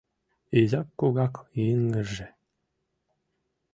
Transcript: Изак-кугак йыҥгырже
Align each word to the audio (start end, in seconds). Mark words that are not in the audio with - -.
Изак-кугак 0.59 1.35
йыҥгырже 1.65 2.27